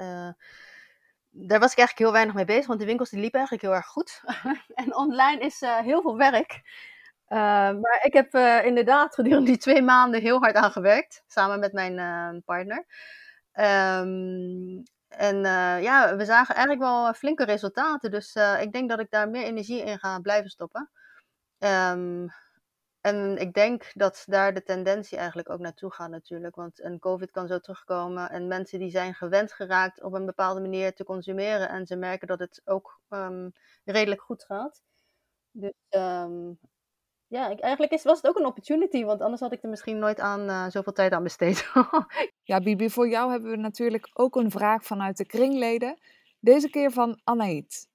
[1.30, 3.78] daar was ik eigenlijk heel weinig mee bezig, want de winkels die liepen eigenlijk heel
[3.78, 4.22] erg goed.
[4.84, 6.62] en online is heel veel werk.
[7.30, 7.38] Uh,
[7.82, 11.74] maar ik heb uh, inderdaad gedurende die twee maanden heel hard aan gewerkt, samen met
[11.74, 12.86] mijn uh, partner.
[13.54, 15.38] Um, en
[15.82, 18.12] ja, we zagen eigenlijk wel flinke resultaten.
[18.12, 20.90] Dus ik denk dat ik daar meer energie in ga blijven stoppen.
[21.60, 22.32] Um,
[23.04, 26.56] en ik denk dat daar de tendentie eigenlijk ook naartoe gaat natuurlijk.
[26.56, 28.30] Want een COVID kan zo terugkomen.
[28.30, 31.70] En mensen die zijn gewend geraakt op een bepaalde manier te consumeren.
[31.70, 33.52] En ze merken dat het ook um,
[33.84, 34.82] redelijk goed gaat.
[35.52, 35.74] Dus
[37.34, 40.00] ja, ik, eigenlijk is, was het ook een opportunity, want anders had ik er misschien
[40.00, 41.72] nooit aan uh, zoveel tijd aan besteed.
[42.52, 45.98] ja, Bibi, voor jou hebben we natuurlijk ook een vraag vanuit de kringleden.
[46.40, 47.88] Deze keer van Anaït.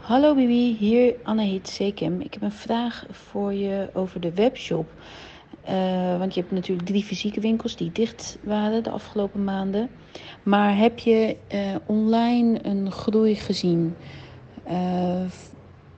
[0.00, 2.20] Hallo Bibi, hier Anaït Sekem.
[2.20, 4.90] Ik heb een vraag voor je over de webshop.
[5.68, 9.90] Uh, want je hebt natuurlijk drie fysieke winkels die dicht waren de afgelopen maanden.
[10.42, 13.96] Maar heb je uh, online een groei gezien?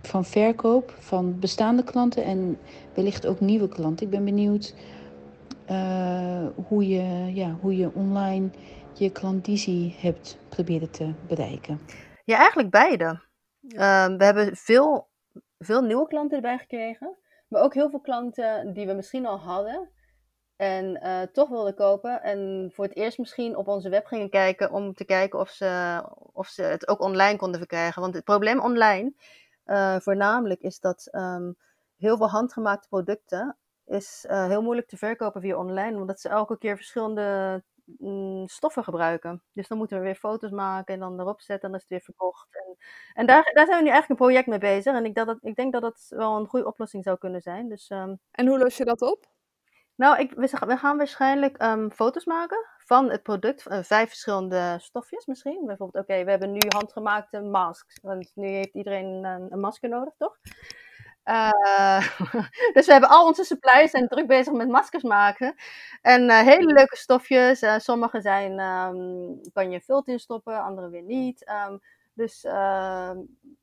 [0.06, 2.58] Van verkoop van bestaande klanten en
[2.94, 4.06] wellicht ook nieuwe klanten.
[4.06, 4.74] Ik ben benieuwd
[5.70, 8.50] uh, hoe, je, ja, hoe je online
[8.92, 11.80] je klandizie hebt proberen te bereiken.
[12.24, 13.04] Ja, eigenlijk beide.
[13.60, 15.08] Uh, we hebben veel,
[15.58, 17.16] veel nieuwe klanten erbij gekregen,
[17.48, 19.88] maar ook heel veel klanten die we misschien al hadden
[20.56, 24.70] en uh, toch wilden kopen en voor het eerst misschien op onze web gingen kijken
[24.70, 28.02] om te kijken of ze, of ze het ook online konden verkrijgen.
[28.02, 29.12] Want het probleem online
[29.66, 31.57] uh, voornamelijk is dat um,
[31.96, 36.59] heel veel handgemaakte producten is uh, heel moeilijk te verkopen via online, omdat ze elke
[36.59, 39.42] keer verschillende mm, stoffen gebruiken.
[39.53, 41.90] Dus dan moeten we weer foto's maken en dan erop zetten en dan is het
[41.90, 42.48] weer verkocht.
[42.50, 42.77] En,
[43.12, 45.57] en daar, daar zijn we nu eigenlijk een project mee bezig en ik, dat, ik
[45.57, 47.68] denk dat dat wel een goede oplossing zou kunnen zijn.
[47.68, 49.33] Dus, um, en hoe los je dat op?
[49.94, 54.77] Nou, ik, we, we gaan waarschijnlijk um, foto's maken van het product, uh, vijf verschillende
[54.81, 55.62] stofjes misschien.
[55.66, 60.14] Bijvoorbeeld, oké, we hebben nu handgemaakte masks, want nu heeft iedereen een, een masker nodig,
[60.18, 60.37] toch?
[61.25, 62.09] Uh,
[62.75, 65.55] dus we hebben al onze suppliers zijn druk bezig met maskers maken.
[66.03, 67.64] En uh, hele leuke stofjes.
[67.77, 71.53] Sommige zijn, um, kan je vult in stoppen, andere weer niet.
[71.68, 71.80] Um,
[72.14, 72.43] dus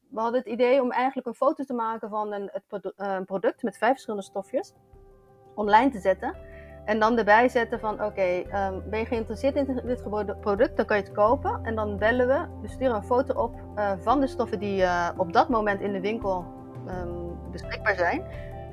[0.09, 3.77] we hadden het idee om eigenlijk een foto te maken van een, het product met
[3.77, 4.73] vijf verschillende stofjes.
[5.55, 6.35] Online te zetten.
[6.91, 10.03] En dan erbij zetten van oké, um, ben je geïnteresseerd in dit
[10.41, 11.59] product, dan kan je het kopen.
[11.63, 15.09] En dan bellen we, we sturen een foto op uh, van de stoffen die uh,
[15.17, 16.45] op dat moment in de winkel
[16.87, 18.23] um, beschikbaar zijn.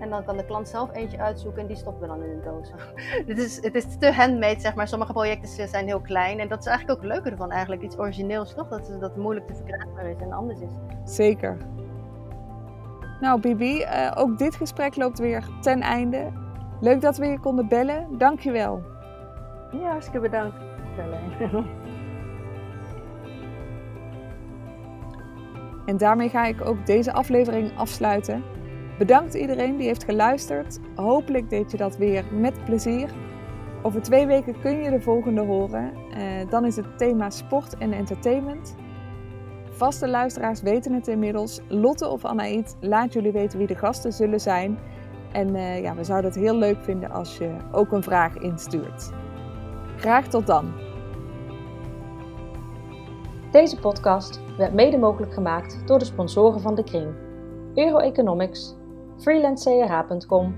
[0.00, 2.42] En dan kan de klant zelf eentje uitzoeken en die stoppen we dan in een
[2.42, 2.72] doos.
[3.30, 4.88] het, is, het is te handmade, zeg maar.
[4.88, 6.38] Sommige projecten zijn heel klein.
[6.38, 7.82] En dat is eigenlijk ook het leuke ervan, eigenlijk.
[7.82, 8.68] Iets origineels, toch?
[8.68, 10.72] Dat, dat moeilijk te verkrijgbaar is en anders is.
[11.04, 11.56] Zeker.
[13.20, 16.46] Nou, Bibi, uh, ook dit gesprek loopt weer ten einde.
[16.80, 18.18] Leuk dat we je konden bellen.
[18.18, 18.82] Dankjewel.
[19.72, 20.56] Ja, hartstikke bedankt.
[25.86, 28.42] En daarmee ga ik ook deze aflevering afsluiten.
[28.98, 30.78] Bedankt iedereen die heeft geluisterd.
[30.94, 33.10] Hopelijk deed je dat weer met plezier.
[33.82, 35.92] Over twee weken kun je de volgende horen.
[36.10, 38.76] Uh, dan is het thema sport en entertainment.
[39.70, 41.60] Vaste luisteraars weten het inmiddels.
[41.68, 44.78] Lotte of Anaïd, laat jullie weten wie de gasten zullen zijn.
[45.32, 49.10] En uh, ja, we zouden het heel leuk vinden als je ook een vraag instuurt.
[49.96, 50.72] Graag tot dan.
[53.50, 57.14] Deze podcast werd mede mogelijk gemaakt door de sponsoren van de Kring.
[57.74, 58.76] Euroeconomics,
[59.18, 60.54] freelancecra.com,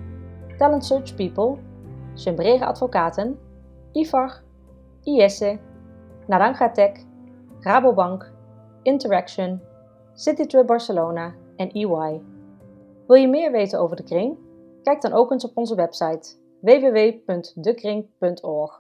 [0.57, 1.57] Talent Search People,
[2.15, 3.39] Sembrere Advocaten,
[3.93, 4.43] IFAR,
[5.03, 5.59] IESSE,
[6.27, 6.93] Naranja Tech,
[7.61, 8.33] Rabobank,
[8.83, 9.61] Interaction,
[10.15, 12.23] Citytrip Barcelona en EY.
[13.07, 14.39] Wil je meer weten over de kring?
[14.83, 18.80] Kijk dan ook eens op onze website www.dekring.org.